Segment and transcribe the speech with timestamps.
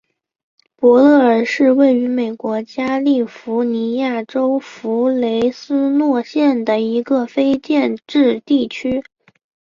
[0.75, 9.03] 伯勒尔是位于美国加利福尼亚州弗雷斯诺县的一个非建制地区。